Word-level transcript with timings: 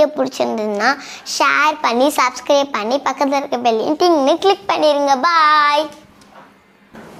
Video 0.00 0.08
பிடிச்சிருந்ததுன்னா 0.18 0.90
share 1.36 1.76
பண்ணி 1.84 2.06
subscribe 2.18 2.70
பண்ணி 2.76 2.96
பக்கத்தில் 3.08 3.38
இருக்க 3.40 3.56
பெல்லையும் 3.66 3.98
டிங்னு 4.02 4.34
கிளிக் 4.44 4.68
பண்ணிடுங்க 4.70 5.14
பாய் 5.26 5.84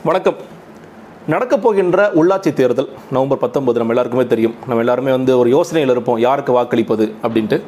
வணக்கம். 0.09 0.39
நடக்கப் 1.33 1.65
போகின்ற 1.65 2.07
உள்ளாட்சி 2.21 2.51
தேர்தல் 2.61 2.89
நவம்பர் 3.15 3.43
பத்தொன்பது 3.43 3.81
நம்ம 3.81 3.93
எல்லாருக்குமே 3.95 4.25
தெரியும். 4.33 4.55
நம்ம 4.69 4.81
எல்லாருமே 4.85 5.11
வந்து 5.17 5.33
ஒரு 5.41 5.49
யோசனையில் 5.57 5.93
இருப்போம் 5.95 6.23
யாருக்கு 6.27 6.53
வாக்களிப்பது 6.59 7.07
அப்படின்ட்டு. 7.25 7.59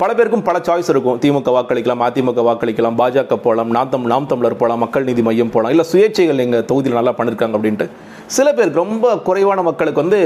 பல 0.00 0.10
பேருக்கும் 0.18 0.46
பல 0.48 0.58
சாய்ஸ் 0.68 0.90
இருக்கும். 0.92 1.18
திமுக 1.24 1.50
வாக்களிக்கலாம் 1.56 2.04
அதிமுக 2.06 2.42
வாக்களிக்கலாம் 2.48 2.96
பாஜக 3.00 3.36
போகலாம் 3.46 3.70
நாம் 3.76 3.92
தம் 3.92 4.08
நாம் 4.14 4.30
தமிழர் 4.32 4.60
போகலாம் 4.62 4.82
மக்கள் 4.84 5.06
நீதி 5.10 5.22
மையம் 5.28 5.52
போகலாம் 5.56 5.74
இல்லை 5.74 5.86
சுயேட்சைகள் 5.92 6.42
எங்கள் 6.46 6.66
தொகுதியில் 6.70 6.98
நல்லா 7.00 7.14
பண்ணியிருக்காங்க 7.18 7.56
அப்படின்ட்டு. 7.58 7.88
சில 8.38 8.48
பேருக்கு 8.56 8.82
ரொம்ப 8.84 9.14
குறைவான 9.28 9.62
மக்களுக்கு 9.68 10.04
வந்து 10.04 10.20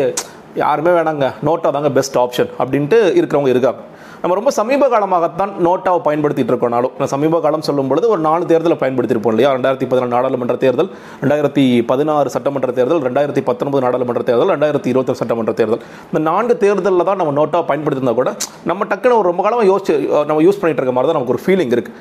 யாருமே 0.64 0.92
வேணாங்க 0.98 1.26
நோட்டா 1.46 1.70
தாங்க 1.76 1.90
பெஸ்ட் 1.98 2.16
ஆப்ஷன் 2.24 2.50
அப்படின்ட்டு 2.62 2.98
இருக்கிறவங்க 3.18 3.50
இருக்காங்க. 3.54 3.80
நம்ம 4.20 4.34
ரொம்ப 4.38 4.50
சமீப 4.58 4.84
காலமாகத்தான் 4.92 5.52
நோட்டாவை 5.66 6.00
பயன்படுத்திட்டு 6.06 6.52
இருக்கோம்னாலும் 6.52 6.92
நான் 6.98 7.10
சமீப 7.14 7.40
காலம் 7.44 7.64
சொல்லும் 7.68 7.88
பொழுது 7.90 8.06
ஒரு 8.14 8.20
நாலு 8.26 8.44
தேர்தலை 8.52 8.76
பயன்படுத்தியிருப்போம் 8.82 9.34
இல்லையா? 9.34 9.50
ரெண்டாயிரத்தி 9.56 9.86
பதினாலு 9.92 10.12
நாடாளுமன்ற 10.16 10.56
தேர்தல் 10.64 10.90
ரெண்டாயிரத்தி 11.22 11.64
பதினாறு 11.90 12.30
சட்டமன்ற 12.34 12.72
தேர்தல் 12.78 13.02
ரெண்டாயிரத்தி 13.06 13.42
பத்தொன்பது 13.48 13.82
நாடாளுமன்ற 13.86 14.22
தேர்தல் 14.28 14.52
ரெண்டாயிரத்தி 14.54 14.90
இருபத்தி 14.92 15.18
சட்டமன்ற 15.20 15.54
தேர்தல். 15.60 15.82
இந்த 16.10 16.22
நான்கு 16.30 16.56
தேர்தலில் 16.64 17.06
தான் 17.10 17.20
நம்ம 17.22 17.34
நோட்டாவை 17.40 17.66
பயன்படுத்தியிருந்தா 17.70 18.14
கூட 18.20 18.32
நம்ம 18.70 18.86
டக்குன்னு 18.92 19.18
ஒரு 19.20 19.28
ரொம்ப 19.30 19.42
காலமாக 19.46 19.68
யோசிச்சு 19.72 19.96
நம்ம 20.30 20.38
யூஸ் 20.46 20.60
பண்ணிட்டு 20.62 20.82
இருக்க 20.82 20.94
மாதிரி 20.98 21.10
தான் 21.10 21.18
நமக்கு 21.18 21.34
ஒரு 21.36 21.42
ஃபீலிங் 21.46 21.74
இருக்குது 21.76 21.96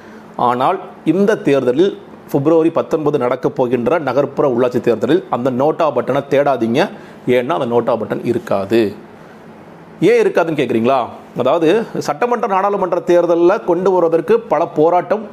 ஆனால் 0.50 0.80
இந்த 1.14 1.38
தேர்தலில் 1.50 1.92
பிப்ரவரி 2.32 2.72
பத்தொன்பது 2.80 3.18
நடக்கப் 3.26 3.58
போகின்ற 3.60 4.00
நகர்ப்புற 4.08 4.46
உள்ளாட்சி 4.56 4.80
தேர்தலில் 4.88 5.22
அந்த 5.38 5.50
நோட்டா 5.62 5.88
பட்டனை 5.98 6.24
தேடாதீங்க. 6.34 6.80
ஏன்னா 7.38 7.54
அந்த 7.60 7.70
நோட்டா 7.76 7.94
பட்டன் 8.02 8.26
இருக்காது. 8.32 8.82
ஏன் 10.10 10.22
இருக்காதுன்னு 10.24 10.60
கேட்குறீங்களா 10.62 11.00
அதாவது 11.42 11.70
சட்டமன்ற 12.08 12.48
நாடாளுமன்ற 12.56 13.00
தேர்தலில் 13.10 13.64
கொண்டு 13.70 13.90
வருவதற்கு 13.96 14.36
பல 14.54 14.62
போராட்டம் 14.80 15.26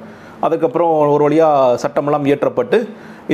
அதுக்கப்புறம் 0.47 0.93
ஒரு 1.15 1.23
வழியாக 1.27 1.77
சட்டமெல்லாம் 1.83 2.25
இயற்றப்பட்டு 2.29 2.79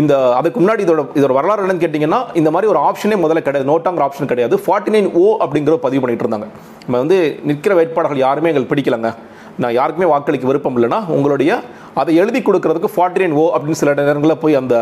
இந்த 0.01 0.15
அதுக்கு 0.39 0.59
முன்னாடி 0.63 0.83
இதோட 0.85 1.03
இதோட 1.19 1.35
வரலாறு 1.37 1.63
என்னன்னு 1.65 1.85
கேட்டிங்கன்னா 1.85 2.19
இந்த 2.41 2.51
மாதிரி 2.55 2.71
ஒரு 2.73 2.81
ஆப்ஷனே 2.89 3.17
முதல்ல 3.23 3.43
கிடையாது 3.47 3.69
நோட்டாங்கிற 3.71 4.05
ஆப்ஷன் 4.07 4.31
கிடையாது. 4.33 4.55
ஃபார்ட்டி 4.65 4.93
நைன் 4.95 5.09
ஓ 5.23 5.25
அப்படிங்கிற 5.45 5.77
பதிவு 5.87 6.03
பண்ணிட்டு 6.03 6.25
இருந்தாங்க. 6.25 6.49
நம்ம 6.85 6.99
வந்து 7.03 7.19
நிற்கிற 7.51 7.75
வேட்பாளர்கள் 7.79 8.25
யாருமே 8.27 8.51
எங்களுக்கு 8.51 8.73
பிடிக்கலங்க. 8.73 9.11
நான் 9.63 9.75
யாருக்குமே 9.79 10.09
வாக்களிக்க 10.13 10.47
விருப்பம் 10.49 10.77
இல்லைன்னா 10.79 10.99
உங்களுடைய 11.15 11.53
அதை 12.01 12.13
எழுதி 12.23 12.41
கொடுக்கறதுக்கு 12.49 12.91
ஃபார்ட்டி 12.95 13.23
நைன் 13.23 13.35
ஓ 13.43 13.45
அப்படின்னு 13.55 13.81
சில 13.81 13.95
நேரங்களில் 14.01 14.41
போய் 14.43 14.59
அந்த 14.61 14.75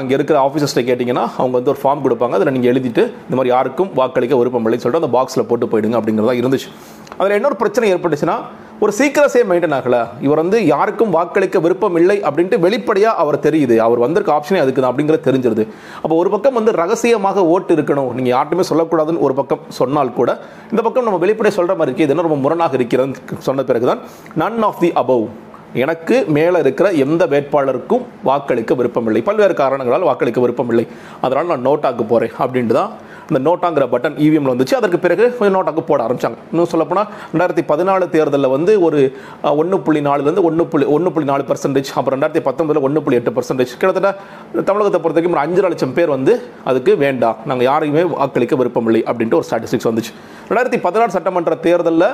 அங்கே 0.00 0.14
இருக்கிற 0.18 0.36
ஆஃபீஸர்ஸ்ட்டை 0.46 0.84
கேட்டிங்கன்னா 0.88 1.24
அவங்க 1.40 1.54
வந்து 1.58 1.72
ஒரு 1.74 1.80
ஃபார்ம் 1.84 2.04
கொடுப்பாங்க. 2.06 2.34
அதில் 2.38 2.54
நீங்கள் 2.56 2.72
எழுதிட்டு 2.72 3.04
இந்த 3.26 3.36
மாதிரி 3.38 3.54
யாருக்கும் 3.54 3.92
வாக்களிக்க 4.00 4.40
விருப்பம் 4.42 4.66
இல்லைன்னு 4.66 4.86
சொல்லிட்டு 4.86 5.04
அந்த 5.04 5.12
பாக்ஸில் 5.16 5.48
போட்டு 5.52 5.70
போயிடுங்க 5.74 5.98
அப்படிங்கிறதா 6.00 6.36
இருந்துச்சு. 6.42 6.70
அதில் 7.18 7.36
இன்னொரு 7.38 7.56
பிரச்சனை 7.62 7.88
ஏற்பட்டுச்சுன்னா 7.94 8.36
ஒரு 8.84 8.92
சீக்கிரஸே 8.98 9.40
மெயின்டைன் 9.50 9.74
ஆகலை 9.76 10.00
இவர் 10.24 10.40
வந்து 10.42 10.58
யாருக்கும் 10.72 11.12
வாக்களிக்க 11.16 11.60
விருப்பம் 11.64 11.96
இல்லை 12.00 12.16
அப்படின்ட்டு 12.28 12.56
வெளிப்படையாக 12.64 13.22
அவர் 13.22 13.38
தெரியுது. 13.46 13.76
அவர் 13.84 14.02
வந்திருக்க 14.04 14.32
ஆப்ஷனே 14.36 14.62
அதுக்கு 14.62 14.80
தான் 14.80 14.92
அப்படிங்கிறது 14.92 15.26
தெரிஞ்சிருது. 15.28 15.64
அப்போ 16.02 16.14
ஒரு 16.22 16.30
பக்கம் 16.34 16.58
வந்து 16.58 16.72
ரகசியமாக 16.80 17.44
ஓட்டு 17.54 17.72
இருக்கணும். 17.76 18.10
நீங்கள் 18.18 18.34
யார்ட்டுமே 18.36 18.66
சொல்லக்கூடாதுன்னு 18.70 19.24
ஒரு 19.28 19.36
பக்கம் 19.40 19.62
சொன்னால் 19.78 20.16
கூட 20.18 20.32
இந்த 20.72 20.82
பக்கம் 20.88 21.08
நம்ம 21.08 21.22
வெளிப்படையாக 21.24 21.58
சொல்கிற 21.58 21.76
மாதிரி 21.78 21.90
இருக்குது 21.90 22.08
இது 22.08 22.14
என்ன 22.16 22.26
ரொம்ப 22.28 22.40
முரணாக 22.46 22.78
இருக்கிறதுன்னு 22.80 23.42
சொன்ன 23.48 23.66
பிறகு 23.70 23.88
தான் 23.92 24.02
நன் 24.42 24.62
ஆஃப் 24.70 24.82
தி 24.84 24.90
அபவ் 25.04 25.26
எனக்கு 25.84 26.16
மேலே 26.36 26.58
இருக்கிற 26.64 26.86
எந்த 27.04 27.22
வேட்பாளருக்கும் 27.32 28.02
வாக்களிக்க 28.28 28.72
விருப்பமில்லை 28.80 29.20
பல்வேறு 29.28 29.54
காரணங்களால் 29.62 30.06
வாக்களிக்க 30.08 30.40
விருப்பமில்லை 30.44 30.84
அதனால் 31.24 31.50
நான் 31.52 31.66
நோட்டாக்கு 31.68 32.04
போகிறேன் 32.12 32.36
அப்படின்ட்டு 32.42 32.76
தான் 32.80 32.92
இந்த 33.30 33.40
நோட்டாங்கிற 33.48 33.84
பட்டன் 33.94 34.16
இவிஎம்ல 34.24 34.52
வந்துச்சு. 34.54 34.74
அதற்கு 34.80 34.98
பிறகு 35.04 35.24
கொஞ்சம் 35.38 35.56
நோட்டாக்கு 35.58 35.82
போட 35.90 36.00
ஆரம்பிச்சாங்க. 36.06 36.38
இன்னும் 36.52 36.70
சொல்லப்போனால் 36.72 37.08
ரெண்டாயிரத்தி 37.32 37.64
பதினாலு 37.72 38.08
தேர்தலில் 38.14 38.52
வந்து 38.56 38.72
ஒரு 38.86 39.00
ஒன்று 39.60 39.78
புள்ளி 39.86 40.02
நாலுலேருந்து 40.08 40.44
ஒன்று 40.48 40.66
புள்ளி 40.72 40.88
ஒன்று 40.96 41.12
புள்ளி 41.14 41.28
நாலு 41.32 41.46
பர்சன்டேஜ் 41.50 41.90
அப்புறம் 41.98 42.16
ரெண்டாயிரத்தி 42.16 42.44
பத்தொன்பதில் 42.48 42.84
ஒன்று 42.88 43.02
புள்ளி 43.06 43.18
எட்டு 43.20 43.34
பர்சன்டேஜ் 43.38 43.72
கிட்டத்தட்ட 43.80 44.12
தமிழகத்தை 44.70 45.00
பொறுத்த 45.00 45.18
வரைக்கும் 45.18 45.36
ஒரு 45.36 45.44
அஞ்சு 45.46 45.62
லட்சம் 45.66 45.96
பேர் 45.98 46.14
வந்து 46.16 46.34
அதுக்கு 46.70 46.92
வேண்டாம் 47.04 47.38
நாங்கள் 47.50 47.68
யாரையுமே 47.70 48.04
வாக்களிக்க 48.14 48.56
விருப்பமில்லை 48.62 49.02
அப்படின்ட்டு 49.10 49.38
ஒரு 49.40 49.48
ஸ்டாட்டிஸ்டிக்ஸ் 49.50 49.88
வந்துச்சு. 49.90 50.12
ரெண்டாயிரத்தி 50.48 50.80
பதினாறு 50.86 51.14
சட்டமன்ற 51.16 51.54
தேர்தலில் 51.66 52.08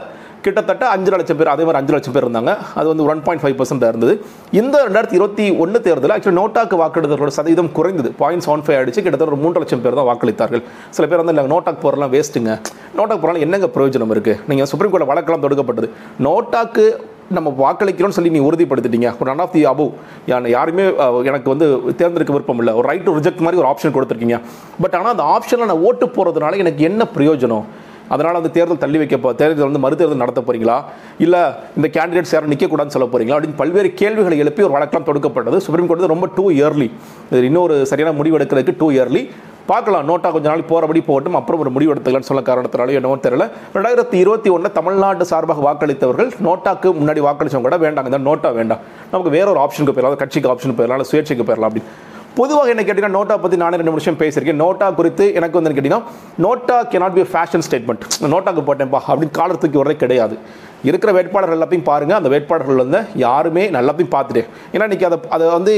கிட்டத்தட்ட 0.45 0.85
அஞ்சு 0.95 1.11
லட்சம் 1.13 1.39
பேர் 1.39 1.51
அதே 1.55 1.65
மாதிரி 1.67 1.79
அஞ்சு 1.81 1.93
லட்சம் 1.95 2.15
பேர் 2.15 2.27
இருந்தாங்க. 2.27 2.53
அது 2.79 2.87
வந்து 2.93 3.05
ஒன் 3.13 3.21
பாயிண்ட் 3.27 3.43
ஃபைவ் 3.43 3.57
பர்சன்ட் 3.59 3.85
இருந்தது. 3.91 4.15
இந்த 4.61 4.77
ரெண்டாயிரத்தி 4.87 5.17
இருபத்தி 5.19 5.47
ஒன்று 5.65 5.85
தேர்தலில் 5.87 6.15
ஆக்சுவலி 6.17 6.39
நோட்டாக்கு 6.41 6.79
வாக்கெடுத்தவர்களோட 6.83 7.35
சதவீதம் 7.39 7.71
குறைந்தது. 7.79 8.11
பாயிண்ட் 8.23 8.45
செவன் 8.47 8.65
ஃபைவ் 8.67 8.79
ஆயிடுச்சு. 8.79 9.03
கிட்டத்தட்ட 9.05 9.33
ஒரு 9.35 9.43
மூன்று 9.45 9.63
லட்சம் 9.63 9.85
பேர் 9.85 9.99
தான் 10.01 10.09
வாக்களித்தார்கள். 10.11 10.65
சில 10.97 11.07
பேர் 11.11 11.23
வந்து 11.23 11.35
இல்லை 11.35 11.47
நோட்டாக்கு 11.55 11.83
போகிறலாம் 11.85 12.13
வேஸ்ட்டுங்க 12.17 12.53
நோட்டாக்கு 12.99 13.23
போகிறலாம் 13.23 13.45
என்னங்க 13.47 13.69
பிரயோஜனம் 13.77 14.13
இருக்குது 14.17 14.39
நீங்கள் 14.53 14.71
சுப்ரீம் 14.73 14.93
கோர்ட்டில் 14.95 15.13
வழக்கெல்லாம் 15.13 15.45
தொடுக்கப்பட்டது. 15.47 15.91
நோட்டாக்கு 16.29 16.87
நம்ம 17.37 17.49
வாக்களிக்கிறோம்னு 17.61 18.17
சொல்லி 18.17 18.31
நீ 18.37 18.41
உறுதிப்படுத்திட்டீங்க. 18.47 19.09
ஒரு 19.21 19.29
நன் 19.31 19.43
ஆஃப் 19.45 19.53
தி 19.57 19.61
அபவ் 19.73 19.91
யாருமே 20.55 20.85
எனக்கு 21.31 21.49
வந்து 21.53 21.67
தேர்ந்தெடுக்க 22.01 22.33
விருப்பம் 22.37 22.61
இல்லை. 22.63 22.73
ஒரு 22.79 22.87
ரைட் 22.91 23.05
டு 23.09 23.15
ரிஜெக்ட் 23.19 23.45
மாதிரி 23.47 23.61
ஒரு 23.63 23.69
ஆப்ஷன் 23.73 23.95
கொடுத்துருக்கீங்க. 23.97 24.39
பட் 24.83 24.97
ஆனால் 25.01 25.13
அந்த 25.15 25.27
ஆப்ஷனில் 25.37 25.71
நான் 25.73 25.85
ஓட்டு 25.91 26.07
போகிறதுனால 26.17 26.59
எனக்கு 26.65 26.83
என்ன 26.91 27.07
பிரயோஜனம்? 27.17 27.67
அதனால் 28.15 28.39
அந்த 28.41 28.51
தேர்தல் 28.57 28.83
தள்ளி 28.85 29.01
வைக்க 29.03 29.33
தேர்தல் 29.41 29.69
வந்து 29.71 29.83
மறுதேர்தல் 29.87 30.23
நடத்த 30.23 30.41
போறீங்களா? 30.47 30.79
இல்லை 31.25 31.43
இந்த 31.79 31.89
கேண்டிடேட்ஸ் 31.97 32.35
யாரும் 32.37 32.53
நிற்கக்கூடாதுன்னு 32.53 32.97
சொல்ல 32.97 33.09
போறீங்களா? 33.13 33.37
அப்படின்னு 33.39 33.61
பல்வேறு 33.63 33.91
கேள்விகளை 34.01 34.39
எழுப்பி 34.45 34.63
ஒரு 34.69 34.75
வழக்கம் 34.79 35.07
தொடுக்கப்பட்டது. 35.11 35.61
சுப்ரீம் 35.67 35.89
கோர்ட் 35.91 36.05
வந்து 36.05 36.15
ரொம்ப 36.15 36.29
டூ 36.39 36.45
இயர்லி 36.51 36.89
இது 37.31 37.45
இன்னொரு 37.53 37.87
சரியான 37.93 38.17
முடிவு 38.17 38.39
எடுக்கிறதுக்கு 38.39 38.75
டூ 38.83 38.89
இயர்லி 38.91 39.23
பார்க்கலாம். 39.71 40.07
நோட்டா 40.09 40.29
கொஞ்ச 40.35 40.47
நாள் 40.49 40.69
போகிறபடி 40.71 41.01
போகட்டும். 41.09 41.37
அப்புறம் 41.41 41.61
ஒரு 41.61 41.71
முடிவு 41.71 41.95
எடுத்துக்கலாம்னு 41.95 42.31
சொல்ல 42.31 42.43
காரணத்தினால 42.43 42.97
என்னவோ 42.99 43.17
தெரியல. 43.27 43.45
ரெண்டாயிரத்தி 43.75 44.17
இருபத்தி 44.23 44.51
ஒன்று 44.51 44.73
தமிழ்நாடு 44.79 45.25
சார்பாக 45.33 45.61
வாக்களித்தவர்கள் 45.67 46.31
நோட்டாக்கு 46.47 46.89
முன்னாடி 47.01 47.21
வாக்களிச்சவங்க 47.27 47.69
கூட 47.69 47.79
வேண்டாங்க 47.85 48.11
இந்த 48.13 48.19
நோட்டா 48.19 48.55
வேண்டாம். 48.55 48.79
நமக்கு 49.13 49.33
வேற 49.37 49.47
ஒரு 49.51 49.61
ஆப்ஷனுக்கு 49.61 49.95
போயிடலாம். 49.97 50.23
கட்சிக்கு 50.23 50.53
ஆப்ஷன் 50.53 50.79
போயிடலாம். 50.79 51.09
சுயேட்சைக்கு 51.11 51.47
போயிடலாம் 51.51 51.71
அப்படின்னு. 51.71 51.91
பொதுவாக 52.39 52.73
என்ன 52.73 52.83
கேட்டீங்கன்னா 52.89 53.17
நோட்டா 53.19 53.37
பற்றி 53.43 53.57
நானே 53.63 53.79
ரெண்டு 53.81 53.93
நிமிஷம் 53.93 54.19
பேசியிருக்கேன். 54.21 54.61
நோட்டா 54.65 54.87
குறித்து 54.99 55.25
எனக்கு 55.39 55.57
வந்து 55.59 55.71
கேட்டிங்கன்னா 55.77 56.03
NOTA 56.45 56.77
can 56.91 56.99
not 57.03 57.17
be 57.19 57.25
fashion 57.33 57.65
statement 57.67 58.05
நோட்டாக்கு 58.35 58.63
போட்டேன்ப்பா 58.69 59.01
அப்படின்னு 59.11 59.37
காலர் 59.39 59.63
தூக்கி 59.63 59.81
வரதே 59.83 59.97
கிடையாது. 60.03 60.37
இருக்கிற 60.89 61.11
வேட்பாளர்கள் 61.17 61.57
எல்லாத்தையும் 61.57 61.87
பாருங்கள் 61.91 62.19
அந்த 62.21 62.31
வேட்பாளர்கள் 62.35 62.81
வந்து 62.83 63.01
யாருமே 63.25 63.65
நல்லாத்தையும் 63.77 64.13
பார்த்துட்டு 64.17 64.43
ஏன்னா 64.75 64.87
இன்றைக்கி 64.89 65.07
அதை 65.09 65.19
அதை 65.37 65.47
வந்து 65.57 65.75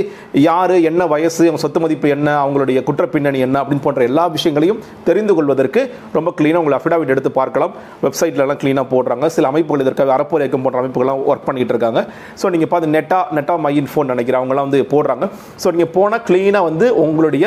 யார் 0.48 0.74
என்ன 0.90 1.02
வயசு 1.14 1.42
அவங்க 1.48 1.62
சொத்து 1.64 1.82
மதிப்பு 1.84 2.08
என்ன 2.16 2.28
அவங்களுடைய 2.42 2.78
குற்ற 2.88 3.06
பின்னணி 3.14 3.40
என்ன 3.46 3.56
அப்படின்னு 3.62 3.84
போன்ற 3.86 4.02
எல்லா 4.10 4.24
விஷயங்களையும் 4.36 4.80
தெரிந்து 5.08 5.34
கொள்வதற்கு 5.38 5.82
ரொம்ப 6.18 6.32
க்ளீனாக 6.38 6.62
உங்களை 6.62 6.78
அஃபிடாவிட் 6.80 7.14
எடுத்து 7.14 7.32
பார்க்கலாம். 7.40 7.74
வெப்சைட்லலாம் 8.04 8.60
க்ளீனாக 8.62 8.86
போடுறாங்க. 8.94 9.26
சில 9.36 9.48
அமைப்புகள் 9.52 9.84
இதற்காக 9.86 10.14
அறப்போர் 10.18 10.44
இயக்கம் 10.44 10.64
போன்ற 10.66 10.80
அமைப்புகள்லாம் 10.82 11.22
ஒர்க் 11.32 11.46
பண்ணிகிட்டு 11.48 11.74
இருக்காங்க. 11.76 12.02
ஸோ 12.42 12.48
நீங்கள் 12.56 12.72
பார்த்து 12.72 12.94
நெட்டா 12.96 13.20
நெட்டா 13.38 13.56
மையின் 13.66 13.90
ஃபோன் 13.92 14.12
நினைக்கிறேன். 14.14 14.40
அவங்களாம் 14.42 14.68
வந்து 14.68 14.82
போடுறாங்க. 14.94 15.26
ஸோ 15.64 15.70
நீங்கள் 15.76 15.94
போனால் 15.98 16.24
க்ளீனாக 16.30 16.68
வந்து 16.70 16.88
உங்களுடைய 17.04 17.46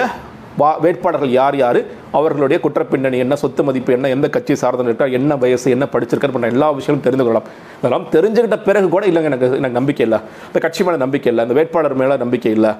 வா 0.60 0.70
வேட்பாளர்கள் 0.84 1.32
யார் 1.38 1.56
யார்? 1.62 1.80
அவர்களுடைய 2.18 2.58
குற்றப்பின்னணி 2.66 3.18
என்ன? 3.24 3.36
சொத்து 3.42 3.62
மதிப்பு 3.68 3.92
என்ன? 3.96 4.10
எந்த 4.16 4.28
கட்சி 4.36 4.54
சார்ந்து 4.62 4.90
இருக்கா 4.90 5.06
என்ன 5.18 5.36
வயசு 5.42 5.74
என்ன 5.76 5.86
படிச்சிருக்கார் 5.94 6.34
பண்ண 6.36 6.52
எல்லா 6.56 6.68
விஷயங்களும் 6.78 7.06
தெரிந்து 7.08 7.24
கொள்ளலாம். 7.26 7.48
இதெல்லாம் 7.80 8.06
தெரிஞ்சுக்கிட்ட 8.16 8.58
பிறகு 8.68 8.88
கூட 8.94 9.04
இல்லைங்க 9.12 9.30
எனக்கு 9.32 9.48
எனக்கு 9.62 9.78
நம்பிக்கை 9.80 10.04
இல்லை. 10.08 10.20
இந்த 10.50 10.60
கட்சி 10.66 10.84
மேலே 10.88 11.00
நம்பிக்கை 11.06 11.30
இல்லை 11.34 11.44
இந்த 11.48 11.58
வேட்பாளர் 11.60 11.98
மேலே 12.02 12.18
நம்பிக்கை 12.24 12.52
இல்லை. 12.58 12.72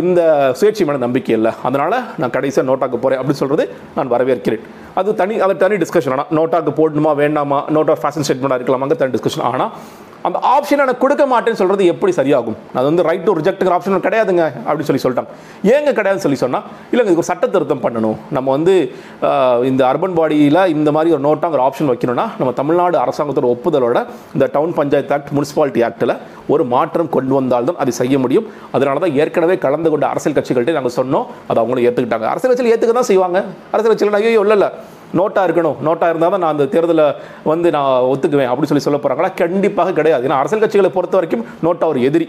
இந்த 0.00 0.20
சுயேட்சை 0.60 0.86
மேலே 0.88 1.00
நம்பிக்கை 1.06 1.34
இல்லை. 1.38 1.52
அதனால் 1.70 1.96
நான் 2.22 2.34
கடைசியாக 2.38 2.68
நோட்டாக்கு 2.70 3.00
போகிறேன் 3.04 3.20
அப்படின்னு 3.20 3.42
சொல்கிறது 3.42 3.66
நான் 3.98 4.12
வரவேற்கிறேன். 4.14 4.64
அது 5.00 5.10
தனி 5.20 5.34
அது 5.46 5.54
தனி 5.62 5.76
டிஸ்கஷன் 5.84 6.14
ஆனால் 6.16 6.30
நோட்டாக்கு 6.38 6.72
போடணுமா 6.80 7.14
வேண்டாமா? 7.22 7.60
நோட்டா 7.76 7.96
ஃபேஷன் 8.02 8.26
ஸ்டேட்மெண்ட்டாக 8.26 8.60
இருக்கலாமாங்க 8.60 8.96
தனி 9.02 9.14
டிஸ்கஷன் 9.16 9.46
ஆனால் 9.52 9.72
அந்த 10.26 10.38
ஆப்ஷன் 10.54 10.82
எனக்கு 10.84 11.02
கொடுக்க 11.04 11.24
மாட்டேன்னு 11.32 11.60
சொல்கிறது 11.60 11.84
எப்படி 11.92 12.12
சரியாகும்? 12.18 12.56
அது 12.76 12.84
வந்து 12.90 13.04
ரைட் 13.08 13.24
டு 13.26 13.32
ரிஜெக்ட்ங்கிற 13.38 13.74
ஆப்ஷன் 13.76 14.04
கிடையாதுங்க 14.06 14.44
அப்படின்னு 14.66 14.88
சொல்லி 14.90 15.02
சொல்லிட்டாங்க. 15.04 15.30
ஏங்க 15.74 15.90
கிடையாதுன்னு 15.98 16.24
சொல்லி 16.26 16.40
சொன்னால் 16.44 16.64
இல்லைங்க 16.92 17.10
இதுக்கு 17.10 17.24
ஒரு 17.24 17.30
சட்ட 17.30 17.46
திருத்தம் 17.54 17.82
பண்ணணும். 17.84 18.16
நம்ம 18.36 18.48
வந்து 18.56 18.74
இந்த 19.70 19.82
அர்பன் 19.90 20.16
பாடியில் 20.18 20.60
இந்த 20.76 20.92
மாதிரி 20.96 21.14
ஒரு 21.16 21.24
நோட்டாங்கிற 21.28 21.62
ஆப்ஷன் 21.68 21.90
வைக்கணும்னா 21.92 22.26
நம்ம 22.40 22.54
தமிழ்நாடு 22.60 22.98
அரசாங்கத்தோட 23.04 23.48
ஒப்புதலோட 23.56 23.98
இந்த 24.36 24.48
டவுன் 24.56 24.74
பஞ்சாயத்து 24.80 25.14
ஆக்ட் 25.18 25.32
முனிசிபாலிட்டி 25.38 25.82
ஆக்டில் 25.90 26.14
ஒரு 26.54 26.64
மாற்றம் 26.74 27.12
கொண்டு 27.16 27.34
வந்தால்தான் 27.40 27.80
அதை 27.84 27.94
செய்ய 28.00 28.16
முடியும். 28.24 28.48
அதனால 28.76 29.00
தான் 29.04 29.16
ஏற்கனவே 29.22 29.56
கலந்து 29.66 29.90
கொண்ட 29.94 30.06
அரசியல் 30.12 30.36
கட்சிகள்கிட்ட 30.38 30.78
நாங்கள் 30.80 30.96
சொன்னோம் 31.00 31.26
அதை 31.50 31.58
அவங்களும் 31.62 31.86
ஏற்றுக்கிட்டாங்க 31.88 32.28
அரசியல் 32.32 32.52
கட்சியில் 32.52 32.72
ஏற்றுக்க 32.74 32.94
தான் 33.00 33.10
செய்வாங்க. 33.12 33.38
அரசியல் 33.72 33.92
கட்சியில் 33.94 34.18
ஐயோ 34.20 34.44
இல்லை 34.48 34.70
நோட்டாக 35.18 35.46
இருக்கணும். 35.48 35.78
நோட்டாக 35.86 36.12
இருந்தால் 36.12 36.34
தான் 36.34 36.42
நான் 36.44 36.54
அந்த 36.54 36.66
தேர்தலை 36.74 37.06
வந்து 37.52 37.70
நான் 37.76 37.90
ஒத்துக்குவேன் 38.12 38.50
அப்படின்னு 38.50 38.70
சொல்லி 38.72 38.86
சொல்ல 38.86 39.00
போகிறாங்களா 39.00 39.30
கண்டிப்பாக 39.42 39.94
கிடையாது. 39.98 40.26
ஏன்னா 40.28 40.40
அரசியல் 40.42 40.64
கட்சிகளை 40.64 40.92
பொறுத்த 40.98 41.16
வரைக்கும் 41.18 41.44
நோட்டா 41.66 41.88
ஒரு 41.94 42.00
எதிரி. 42.10 42.28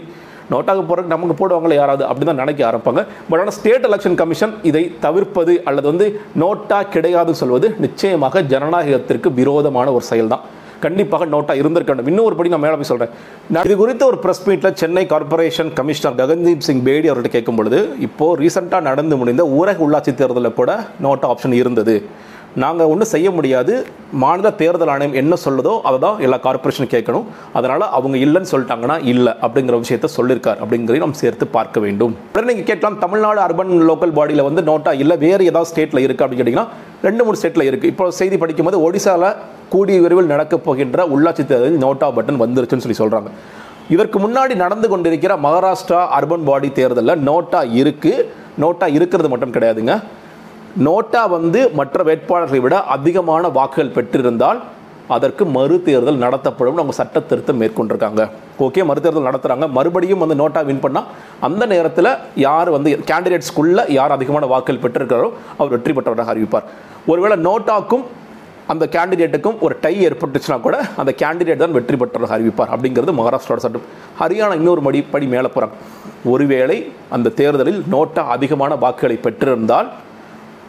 நோட்டாக 0.52 0.82
போகிறதுக்கு 0.88 1.14
நமக்கு 1.14 1.34
போடுவாங்களே 1.38 1.78
யாராவது 1.78 2.04
அப்படி 2.10 2.26
தான் 2.28 2.40
நினைக்க 2.42 2.60
ஆரம்பிப்பாங்க. 2.68 3.00
பட் 3.30 3.40
ஆனால் 3.42 3.56
ஸ்டேட் 3.56 3.86
எலெக்ஷன் 3.88 4.16
கமிஷன் 4.20 4.54
இதை 4.70 4.84
தவிர்ப்பது 5.06 5.54
அல்லது 5.70 5.86
வந்து 5.92 6.06
நோட்டா 6.42 6.78
கிடையாதுன்னு 6.94 7.40
சொல்வது 7.42 7.68
நிச்சயமாக 7.86 8.42
ஜனநாயகத்திற்கு 8.52 9.30
விரோதமான 9.40 9.92
ஒரு 9.96 10.06
செயல் 10.12 10.32
தான் 10.34 10.44
கண்டிப்பாக 10.84 11.26
நோட்டா 11.32 11.54
இருந்திருக்கணும் 11.60 12.00
இன்னொரு 12.00 12.12
இன்னும் 12.12 12.26
ஒரு 12.28 12.36
படி 12.38 12.50
நான் 12.52 12.62
மேலே 12.64 12.76
போய் 12.80 12.88
சொல்கிறேன் 12.90 13.12
இது 13.68 13.74
குறித்த 13.80 14.02
ஒரு 14.10 14.18
ப்ரெஸ் 14.24 14.42
மீட்டில் 14.48 14.76
சென்னை 14.82 15.04
கார்ப்பரேஷன் 15.12 15.70
கமிஷனர் 15.78 16.18
ககன்தீப் 16.20 16.66
சிங் 16.66 16.82
பேடி 16.88 17.08
அவர்கிட்ட 17.10 17.32
கேட்கும் 17.36 17.58
பொழுது 17.60 17.78
இப்போது 18.06 18.38
ரீசெண்டாக 18.42 18.88
நடந்து 18.88 19.16
முடிந்த 19.22 19.44
ஊரக 19.58 19.84
உள்ளாட்சி 19.86 20.14
தேர்தலில் 20.20 20.56
கூட 20.60 20.72
நோட்டா 21.06 21.28
ஆப்ஷன் 21.34 21.56
இருந்தது. 21.60 21.96
நாங்கள் 22.62 22.90
ஒன்றும் 22.92 23.10
செய்ய 23.12 23.28
முடியாது. 23.36 23.72
மாநில 24.22 24.48
தேர்தல் 24.60 24.90
ஆணையம் 24.92 25.16
என்ன 25.20 25.34
சொல்லுதோ 25.44 25.72
அதை 25.88 25.98
தான் 26.04 26.16
எல்லா 26.26 26.38
கார்ப்பரேஷனும் 26.46 26.92
கேட்கணும். 26.94 27.26
அதனால் 27.58 27.84
அவங்க 27.98 28.16
இல்லைன்னு 28.24 28.50
சொல்லிட்டாங்கன்னா 28.52 28.96
இல்லை 29.12 29.32
அப்படிங்கிற 29.44 29.78
விஷயத்த 29.84 30.10
சொல்லியிருக்கார் 30.16 30.60
அப்படிங்கிறதையும் 30.62 31.06
நாம் 31.06 31.20
சேர்த்து 31.22 31.46
பார்க்க 31.56 31.80
வேண்டும். 31.84 32.14
உடனே 32.34 32.48
நீங்கள் 32.52 32.68
கேட்கலாம் 32.70 32.98
தமிழ்நாடு 33.04 33.42
அர்பன் 33.46 33.72
லோக்கல் 33.90 34.16
பாடியில் 34.18 34.46
வந்து 34.48 34.64
நோட்டா 34.70 34.94
இல்லை 35.04 35.16
வேறு 35.26 35.48
ஏதாவது 35.50 35.70
ஸ்டேட்டில் 35.72 36.04
இருக்குது 36.06 36.26
அப்படின்னு 36.26 36.42
கேட்டிங்கன்னா 36.42 36.68
ரெண்டு 37.08 37.24
மூணு 37.28 37.40
ஸ்டேட்டில் 37.42 37.68
இருக்குது 37.70 37.92
இப்போ 37.94 38.10
செய்தி 38.20 38.38
படிக்கும்போது 38.42 38.82
ஒடிசாவில் 38.88 39.30
கூடிய 39.74 39.96
விரைவில் 40.04 40.32
நடக்கப் 40.34 40.66
போகின்ற 40.66 41.04
உள்ளாட்சி 41.14 41.44
தேர்தலில் 41.52 41.82
நோட்டா 41.86 42.06
பட்டன் 42.18 42.42
வந்துருச்சுன்னு 42.44 42.84
சொல்லி 42.84 43.00
சொல்கிறாங்க 43.02 43.30
இதற்கு 43.94 44.18
முன்னாடி 44.22 44.54
நடந்து 44.62 44.86
கொண்டிருக்கிற 44.92 45.32
மகாராஷ்டிரா 45.44 46.00
அர்பன் 46.16 46.46
பாடி 46.48 46.68
தேர்தலில் 46.78 47.22
நோட்டா 47.28 47.60
இருக்குது 47.80 48.24
நோட்டா 48.62 48.86
இருக்கிறது 48.96 49.28
மட்டும் 49.32 49.54
கிடையாதுங்க. 49.56 49.94
நோட்டா 50.86 51.20
வந்து 51.36 51.60
மற்ற 51.78 52.02
வேட்பாளர்களை 52.08 52.58
விட 52.64 52.76
அதிகமான 52.94 53.48
வாக்குகள் 53.56 53.94
பெற்றிருந்தால் 53.94 54.58
அதற்கு 55.14 55.44
மறு 55.54 55.76
தேர்தல் 55.86 56.20
நடத்தப்படும் 56.24 56.78
அவங்க 56.80 56.94
சட்ட 56.98 57.20
திருத்தம் 57.30 57.58
மேற்கொண்டிருக்காங்க. 57.60 58.22
ஓகே 58.66 58.84
மறு 58.88 59.00
தேர்தல் 59.04 59.68
மறுபடியும் 59.78 60.22
வந்து 60.24 60.36
நோட்டா 60.42 60.60
வின் 60.68 60.82
பண்ணால் 60.84 61.08
அந்த 61.46 61.66
நேரத்தில் 61.72 62.10
யார் 62.46 62.70
வந்து 62.76 62.90
கேண்டிடேட்ஸ்குள்ள 63.10 63.84
யார் 63.98 64.16
அதிகமான 64.16 64.46
வாக்குகள் 64.46 64.82
பெற்றிருக்கிறாரோ 64.84 65.28
அவர் 65.58 65.74
வெற்றி 65.74 65.92
பெற்றவராக 65.92 66.32
அறிவிப்பார். 66.34 66.66
ஒருவேளை 67.06 67.38
நோட்டாக்கும் 67.48 68.04
அந்த 68.72 68.86
கேண்டிடேட்டுக்கும் 68.94 69.60
ஒரு 69.66 69.74
டை 69.84 69.94
ஏற்பட்டுச்சுன்னா 70.08 70.60
கூட 70.66 70.78
அந்த 71.02 71.14
கேண்டிடேட் 71.22 71.64
தான் 71.64 71.76
வெற்றி 71.76 71.96
பெற்றவராக 72.02 72.36
அறிவிப்பார் 72.38 72.72
அப்படிங்கிறது 72.74 73.14
மகாராஷ்டிராவோட 73.20 73.62
சட்டம். 73.66 73.86
ஹரியானா 74.20 74.58
இன்னொரு 74.60 74.80
மடி 74.88 75.00
படி 75.14 75.26
மேலே 75.36 75.50
போகிறாங்க 75.54 75.76
ஒருவேளை 76.32 76.76
அந்த 77.16 77.32
தேர்தலில் 77.40 77.80
நோட்டா 77.94 78.24
அதிகமான 78.36 78.74
வாக்குகளை 78.84 79.18
பெற்றிருந்தால் 79.26 79.88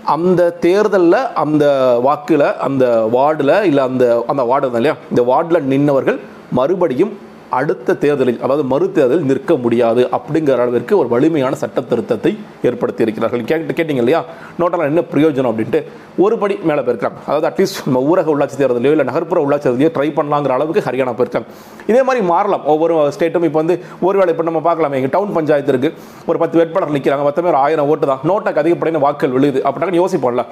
அந்த 0.05 0.49
தேர்தலில் 0.49 1.33
அந்த 1.33 1.65
வாக்கில் 2.01 2.55
அந்த 2.57 2.85
வார்டில் 3.11 3.65
இல்லை 3.65 3.83
அந்த 3.83 4.23
அந்த 4.27 4.43
வார்டு 4.43 4.67
இல்லையா? 4.67 4.95
இந்த 5.09 5.23
வார்டில் 5.23 5.63
நின்றவர்கள் 5.63 6.19
மறுபடியும் 6.51 7.17
அடுத்த 7.57 7.95
தேர்தலில் 8.01 8.41
அதாவது 8.45 8.63
மறு 8.71 8.85
தேர்தலில் 8.95 9.27
நிற்க 9.29 9.53
முடியாது 9.63 10.01
அப்படிங்கிற 10.17 10.59
அளவிற்கு 10.63 10.93
ஒரு 11.01 11.07
வலிமையான 11.13 11.57
சட்ட 11.61 11.81
திருத்தத்தை 11.91 12.31
ஏற்படுத்தி 12.69 13.01
இருக்கிறார்கள் 13.05 13.43
கேட்டு 13.51 13.75
கேட்டிங்க 13.77 14.03
இல்லையா? 14.03 14.21
நோட்டால் 14.59 14.85
என்ன 14.89 15.03
பிரயோஜனம் 15.13 15.49
அப்படின்ட்டு 15.51 15.79
ஒரு 16.25 16.35
படி 16.41 16.55
மேலே 16.69 16.81
போயிருக்காங்க 16.87 17.19
அதாவது 17.29 17.47
அட்லீஸ்ட் 17.49 17.79
நம்ம 17.87 18.01
ஊரக 18.09 18.29
உள்ளாட்சி 18.33 18.57
தேர்தலையோ 18.61 18.93
இல்லை 18.95 19.07
நகர்ப்புற 19.11 19.41
உள்ளாட்சி 19.45 19.67
தேர்தலையோ 19.67 19.91
ட்ரை 19.97 20.07
பண்ணலாங்கிற 20.17 20.53
அளவுக்கு 20.57 20.85
ஹரியானா 20.87 21.13
போயிருக்காங்க. 21.19 21.47
இதே 21.91 22.01
மாதிரி 22.07 22.21
மாறலாம். 22.31 22.65
ஒவ்வொரு 22.73 22.95
ஸ்டேட்டும் 23.15 23.47
இப்போ 23.49 23.59
வந்து 23.63 23.77
ஒருவேளை 24.07 24.29
இப்போ 24.33 24.45
நம்ம 24.49 24.61
பார்க்கலாமே. 24.69 24.99
எங்கள் 25.01 25.15
டவுன் 25.15 25.35
பஞ்சாயத்து 25.37 25.73
இருக்குது 25.73 25.95
ஒரு 26.31 26.39
பத்து 26.43 26.57
வேட்பாளர் 26.61 26.95
நிற்கிறாங்க 26.97 27.25
மொத்தமே 27.29 27.51
ஒரு 27.53 27.59
ஆயிரம் 27.65 27.89
ஓட்டு 27.93 28.07
தான். 28.11 28.21
நோட்டாக்கு 28.31 28.61
அதிகப்படியான 28.63 29.01
வாக்குகள் 29.05 29.35
விழுது 29.37 29.61
அப்படின்னா 29.69 30.01
யோசிப்போம்ல. 30.03 30.45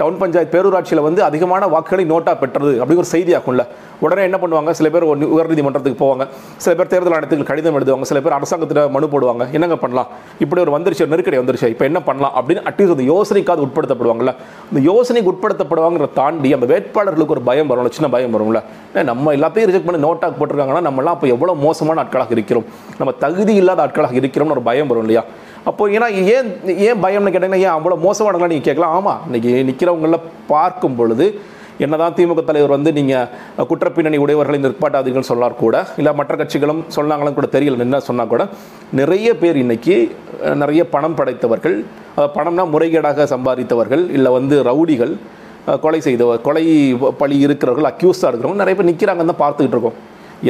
டவுன் 0.00 0.18
பஞ்சாயத்து 0.22 0.54
பேரூராட்சியில் 0.56 1.06
வந்து 1.06 1.20
அதிகமான 1.28 1.66
வாக்குகளை 1.74 2.04
நோட்டா 2.10 2.32
பெற்றது 2.42 2.74
அப்படிங்கிற 2.80 3.04
ஒரு 3.04 3.12
செய்தி 3.14 3.32
ஆகும்ல 3.38 3.62
உடனே 4.04 4.22
என்ன 4.28 4.38
பண்ணுவாங்க? 4.42 4.70
சில 4.78 4.88
பேர் 4.94 5.06
ஒரு 5.10 5.26
உயர்நீதிமன்றத்துக்கு 5.34 5.98
போவாங்க. 6.02 6.24
சில 6.64 6.72
பேர் 6.78 6.90
தேர்தல் 6.92 7.14
ஆணையத்துக்கு 7.16 7.48
கடிதம் 7.50 7.76
எழுதுவாங்க. 7.78 8.06
சில 8.10 8.20
பேர் 8.24 8.36
அரசாங்கத்தில் 8.38 8.82
மனு 8.96 9.08
போடுவாங்க. 9.14 9.46
என்னங்க 9.56 9.76
பண்ணலாம்? 9.76 10.08
இப்படி 10.44 10.62
ஒரு 10.66 10.74
வந்துருச்சு 10.76 11.04
ஒரு 11.06 11.12
நெருக்கடி 11.14 11.38
வந்துருச்சு. 11.42 11.70
இப்போ 11.74 11.84
என்ன 11.90 12.02
பண்ணலாம்? 12.08 12.34
அப்படின்னு 12.38 12.62
அட்லீஸ்ட் 12.70 12.96
அந்த 12.96 13.06
யோசனைக்காவது 13.12 13.64
உட்படுத்தப்படுவாங்கல்ல? 13.66 14.34
இந்த 14.72 14.82
யோசனைக்கு 14.90 15.32
உட்படுத்தப்படுவாங்கிற 15.32 16.08
தாண்டி 16.20 16.52
அந்த 16.58 16.68
வேட்பாளர்களுக்கு 16.72 17.36
ஒரு 17.36 17.44
பயம் 17.50 17.70
வரும்ல 17.72 17.92
சின்ன 17.98 18.10
பயம் 18.16 18.34
வரும்ல. 18.36 18.62
நம்ம 19.10 19.34
எல்லாத்தையும் 19.38 19.68
ரிஜெக்ட் 19.70 19.88
பண்ணி 19.90 20.02
நோட்டாக் 20.06 20.38
போட்டிருக்காங்கன்னா 20.40 20.84
நம்மலாம் 20.88 21.16
அப்போ 21.16 21.26
எவ்வளோ 21.36 21.54
மோசமான 21.66 22.00
ஆட்களாக 22.04 22.34
இருக்கிறோம்? 22.38 22.66
நம்ம 22.98 23.12
தகுதி 23.26 23.54
இல்லாத 23.62 23.82
ஆட்களாக 23.86 24.14
இருக்கிறோம்னு 24.22 24.56
ஒரு 24.56 24.66
பயம் 24.70 24.90
வரும் 24.92 25.06
இல்லையா? 25.06 25.24
அப்போ 25.70 25.84
ஏன்னா 25.96 26.06
ஏன் 26.34 26.50
ஏன் 26.88 27.00
பயம்னு 27.04 27.32
கேட்டிங்கன்னா 27.32 27.64
ஏன் 27.66 27.76
அவ்வளோ 27.78 27.96
மோசமானங்களா 28.06 28.50
நீங்கள் 28.52 28.68
கேட்கலாம்? 28.68 28.94
ஆமாம் 28.98 29.20
இன்றைக்கி 29.28 29.50
நிற்கிறவங்கள 29.70 30.18
பார்க்கும் 30.52 30.98
பொழுது 31.00 31.26
என்னதான் 31.84 32.14
திமுக 32.16 32.42
தலைவர் 32.48 32.74
வந்து 32.76 32.90
நீங்கள் 32.98 33.64
குற்றப்பின்னணி 33.70 34.18
உடையவர்களை 34.24 34.58
நிற்பாட்டாதீர்கள் 34.64 35.28
சொல்லார் 35.30 35.60
கூட 35.62 35.76
இல்லை 36.00 36.12
மற்ற 36.18 36.34
கட்சிகளும் 36.40 36.82
சொன்னாங்களும் 36.96 37.36
கூட 37.38 37.48
தெரியல 37.56 37.84
என்ன 37.86 38.00
சொன்னால் 38.08 38.30
கூட 38.32 38.44
நிறைய 39.00 39.28
பேர் 39.42 39.60
இன்னைக்கு 39.64 39.96
நிறைய 40.62 40.84
பணம் 40.94 41.18
படைத்தவர்கள் 41.20 41.76
பணம்னா 42.36 42.66
முறைகேடாக 42.74 43.26
சம்பாதித்தவர்கள் 43.34 44.04
இல்லை 44.18 44.32
வந்து 44.38 44.56
ரவுடிகள் 44.70 45.14
கொலை 45.84 46.00
செய்தவர் 46.08 46.44
கொலை 46.46 46.64
பழி 47.22 47.36
இருக்கிறவர்கள் 47.46 47.90
அக்யூஸ்டாக 47.92 48.30
இருக்கிறவங்க 48.30 48.62
நிறைய 48.62 48.76
பேர் 48.78 48.90
நிற்கிறாங்கன்னு 48.90 49.32
தான் 49.32 49.42
பார்த்துக்கிட்டு 49.42 49.76
இருக்கோம். 49.76 49.98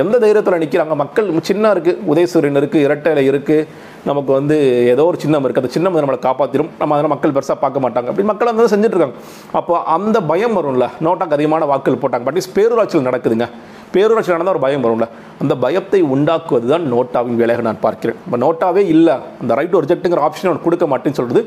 எந்த 0.03 0.17
தைரியத்தில் 0.23 0.61
நிற்கிறாங்க 0.63 0.95
மக்கள் 1.03 1.29
சின்ன 1.49 1.71
இருக்குது 1.75 2.03
உதயசூரியன் 2.13 2.59
இருக்குது 2.61 2.85
இரட்டையில 2.87 3.23
இருக்குது 3.31 3.89
நமக்கு 4.09 4.33
வந்து 4.37 4.57
ஏதோ 4.93 5.05
ஒரு 5.11 5.19
சின்னம் 5.23 5.45
இருக்குது 5.47 5.65
அந்த 5.65 5.75
சின்னம் 5.77 5.97
நம்மளை 6.03 6.19
காப்பாற்றிடும் 6.27 6.71
நம்ம 6.81 6.95
அதனால் 6.97 7.13
மக்கள் 7.15 7.35
பெருசாக 7.37 7.59
பார்க்க 7.65 7.83
மாட்டாங்க. 7.85 8.09
அப்படி 8.13 8.27
மக்கள் 8.31 8.51
வந்து 8.51 8.73
செஞ்சுட்ருக்காங்க 8.75 9.17
அப்போ 9.61 9.75
அந்த 9.97 10.17
பயம் 10.31 10.57
வரும்ல. 10.59 10.87
நோட்டாக்கு 11.07 11.37
அதிகமான 11.39 11.67
வாக்குகள் 11.73 12.03
போட்டாங்க. 12.05 12.25
பட் 12.29 12.39
இஸ் 12.43 12.51
பேரூராட்சியில் 12.59 13.07
நடக்குதுங்க. 13.09 13.49
பேரூராட்சியில் 13.95 14.37
நடந்தால் 14.37 14.57
ஒரு 14.57 14.65
பயம் 14.67 14.85
வரும்ல. 14.87 15.07
அந்த 15.43 15.55
பயத்தை 15.65 16.01
உண்டாக்குவது 16.15 16.67
தான் 16.73 16.87
நோட்டாவின் 16.95 17.39
வேலையாக 17.43 17.67
நான் 17.69 17.85
பார்க்கிறேன். 17.87 18.19
இப்போ 18.27 18.39
நோட்டாவே 18.47 18.85
இல்லை. 18.95 19.17
அந்த 19.43 19.55
ரைட் 19.61 19.73
டு 19.75 19.83
ரிஜெக்ட்டுங்கிற 19.87 20.23
ஆப்ஷன் 20.29 20.51
அவன் 20.51 20.65
கொடுக்க 20.67 20.87
மாட்டேன்னு 20.93 21.21
சொல்கிறது 21.21 21.43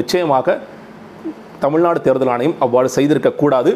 நிச்சயமாக 0.00 0.58
தமிழ்நாடு 1.64 2.00
தேர்தல் 2.06 2.32
ஆணையம் 2.32 2.56
அவ்வாறு 2.64 2.88
செய்திருக்கக்கூடாது 2.96 3.70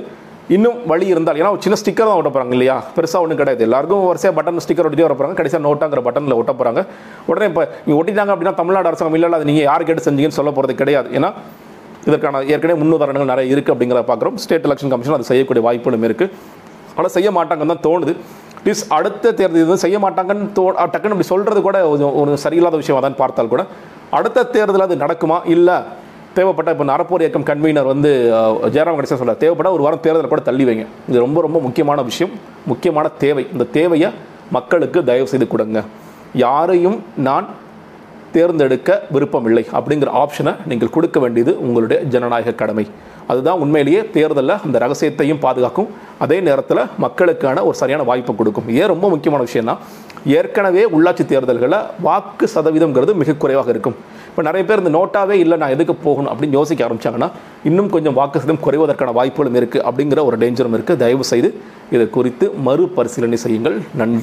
இன்னும் 0.55 0.79
வழி 0.91 1.07
இருந்தால் 1.13 1.39
ஏன்னா 1.41 1.51
ஒரு 1.55 1.63
சின்ன 1.65 1.77
ஸ்டிக்கர் 1.81 2.09
தான் 2.11 2.19
ஒட்ட 2.21 2.31
போகிறாங்க 2.35 2.55
இல்லையா? 2.57 2.77
பெருசாக 2.97 3.25
ஒன்றும் 3.25 3.41
கிடையாது. 3.41 3.63
எல்லாருக்கும் 3.67 4.01
வரிசையாக 4.11 4.35
பட்டன் 4.39 4.63
ஸ்டிக்கர் 4.65 4.87
ஒட்டி 4.89 5.05
வர 5.07 5.15
போகிறாங்க 5.19 5.37
கடைசியாக 5.41 5.63
நோட்டாங்கிற 5.67 6.01
பட்டனில் 6.07 6.37
ஒட்ட 6.41 6.53
போகிறாங்க 6.61 6.81
உடனே 7.31 7.47
இப்போ 7.51 7.63
நீங்கள் 7.85 8.01
ஒட்டிட்டாங்க 8.01 8.33
அப்படின்னா 8.35 8.55
தமிழ்நாடு 8.61 8.89
அரசாங்கம் 8.91 9.17
இல்லை 9.19 9.39
அது 9.39 9.49
நீங்கள் 9.51 9.67
யார் 9.71 9.87
கேட்டு 9.91 10.05
செஞ்சீங்கன்னு 10.07 10.39
சொல்ல 10.41 10.53
போகிறது 10.57 10.75
கிடையாது. 10.83 11.09
ஏன்னா 11.19 11.31
இதற்கான 12.09 12.43
ஏற்கனவே 12.55 12.77
முன்னுதாரணங்கள் 12.83 13.31
நிறைய 13.33 13.55
இருக்குது 13.55 13.75
அப்படிங்கிறத 13.75 14.05
பார்க்குறோம். 14.11 14.37
ஸ்டேட் 14.45 14.67
எலெக்ஷன் 14.69 14.93
கமிஷன் 14.95 15.17
அது 15.19 15.29
செய்யக்கூடிய 15.31 15.63
வாய்ப்புகளும் 15.69 16.07
இருக்குது 16.09 16.35
ஆனால் 16.97 17.15
செய்ய 17.17 17.31
மாட்டாங்கன்னு 17.39 17.75
தான் 17.75 17.85
தோணுது. 17.89 18.15
ப்ளீஸ் 18.65 18.83
அடுத்த 18.99 19.33
தேர்தல் 19.39 19.63
இது 19.65 19.77
செய்ய 19.87 19.99
மாட்டாங்கன்னு 20.05 20.49
தோ 20.59 20.65
டக்குன்னு 20.79 21.15
அப்படி 21.17 21.31
சொல்கிறது 21.33 21.61
கூட 21.69 21.79
ஒரு 22.23 22.33
சரியில்லாத 22.45 22.79
விஷயம் 22.83 23.07
தான் 23.07 23.21
பார்த்தால் 23.23 23.55
கூட 23.55 23.63
அடுத்த 24.19 24.49
தேர்தல் 24.55 24.87
அது 24.87 25.03
நடக்குமா? 25.05 25.39
இல்லை. 25.57 25.77
தேவைப்பட்ட 26.35 26.71
இப்போ 26.75 26.85
நரப்போர் 26.91 27.23
இயக்கம் 27.25 27.47
கன்வீனர் 27.49 27.89
வந்து 27.93 28.11
ஜெயராம் 28.75 28.97
கணேசன் 28.97 29.21
சொல்கிறார் 29.21 29.41
தேவைப்பட்ட 29.45 29.71
ஒரு 29.77 29.83
வாரம் 29.87 30.03
தேர்தலை 30.05 30.29
கூட 30.33 30.43
தள்ளி 30.49 30.65
வைங்க. 30.69 30.85
இது 31.09 31.25
ரொம்ப 31.25 31.39
ரொம்ப 31.47 31.59
முக்கியமான 31.67 32.03
விஷயம். 32.11 32.35
முக்கியமான 32.73 33.09
தேவை. 33.25 33.45
இந்த 33.53 33.65
தேவையை 33.79 34.11
மக்களுக்கு 34.57 35.01
தயவு 35.09 35.31
செய்து 35.33 35.47
கொடுங்க. 35.55 35.81
யாரையும் 36.45 36.99
நான் 37.29 37.49
தேர்ந்தெடுக்க 38.35 38.91
விருப்பமில்லை 39.15 39.63
அப்படிங்கிற 39.79 40.11
ஆப்ஷனை 40.23 40.53
நீங்கள் 40.71 40.93
கொடுக்க 40.97 41.19
வேண்டியது 41.25 41.53
உங்களுடைய 41.65 41.99
ஜனநாயக 42.13 42.53
கடமை. 42.61 42.85
அதுதான் 43.31 43.61
உண்மையிலேயே 43.65 44.01
தேர்தலில் 44.17 44.55
அந்த 44.67 44.77
ரகசியத்தையும் 44.85 45.41
பாதுகாக்கும். 45.47 45.89
அதே 46.25 46.39
நேரத்தில் 46.49 46.83
மக்களுக்கான 47.05 47.65
ஒரு 47.69 47.77
சரியான 47.83 48.07
வாய்ப்பை 48.11 48.35
கொடுக்கும். 48.37 48.69
ஏன் 48.81 48.91
ரொம்ப 48.95 49.09
முக்கியமான 49.15 49.45
விஷயம்னா 49.49 49.77
ஏற்கனவே 50.39 50.83
உள்ளாட்சி 50.97 51.25
தேர்தல்களில் 51.33 51.87
வாக்கு 52.07 52.47
சதவீதம்ங்கிறது 52.55 53.15
மிக 53.23 53.39
குறைவாக 53.45 53.71
இருக்கும். 53.75 53.99
இப்போ 54.31 54.43
நிறைய 54.43 54.65
பேர் 54.67 54.83
இந்த 54.83 54.93
நோட்டாவே 54.99 55.37
இல்லை 55.45 55.57
நான் 55.63 55.75
எதுக்கு 55.77 55.95
போகணும் 56.05 56.31
அப்படின்னு 56.33 56.59
யோசிக்க 56.59 56.89
ஆரம்பிச்சாங்கன்னா 56.89 57.31
இன்னும் 57.69 57.91
கொஞ்சம் 57.95 58.17
வாக்கு 58.19 58.43
சதம் 58.43 58.63
குறைவதற்கான 58.67 59.13
வாய்ப்புகளும் 59.21 59.59
இருக்குது 59.61 59.85
அப்படிங்கிற 59.89 60.25
ஒரு 60.29 60.37
டேஞ்சரும் 60.43 60.77
இருக்குது 60.79 61.03
தயவு 61.05 61.25
செய்து 61.33 61.49
இதை 61.95 62.11
குறித்து 62.11 62.47
மறுபரிசீலனை 62.67 63.39
செய்யுங்கள். 63.45 63.77
நன்றி. 63.97 64.19